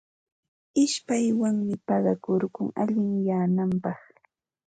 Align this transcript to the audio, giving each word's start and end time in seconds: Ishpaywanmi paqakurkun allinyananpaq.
Ishpaywanmi 0.83 1.73
paqakurkun 1.87 2.67
allinyananpaq. 2.81 4.01